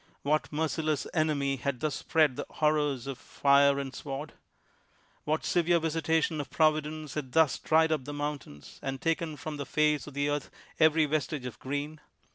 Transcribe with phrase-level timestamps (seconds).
[0.25, 4.35] AYhat merciless enemy had thus spread the horrors of fire and sword 1
[5.25, 9.65] What severe visitation of Providence had thus dried up the mountains, and taken from the
[9.67, 12.01] face of the earth every vestige of green?